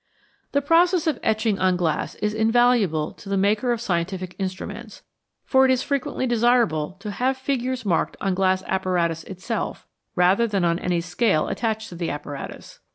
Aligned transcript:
The 0.53 0.63
process 0.63 1.05
of 1.05 1.19
etching 1.21 1.59
on 1.59 1.77
glass 1.77 2.15
is 2.15 2.33
invaluable 2.33 3.13
to 3.13 3.29
the 3.29 3.37
maker 3.37 3.71
of 3.71 3.79
scientific 3.79 4.35
instruments, 4.39 5.03
for 5.45 5.63
it 5.63 5.69
is 5.69 5.83
frequently 5.83 6.25
desir 6.25 6.63
able 6.63 6.93
to 7.01 7.11
have 7.11 7.37
figures 7.37 7.85
marked 7.85 8.17
on 8.19 8.33
glass 8.33 8.63
apparatus 8.65 9.23
itself 9.25 9.85
rather 10.15 10.47
than 10.47 10.65
on 10.65 10.79
any 10.79 11.01
scale 11.01 11.47
attached 11.49 11.89
to 11.89 11.95
the 11.95 12.09
apparatus. 12.09 12.79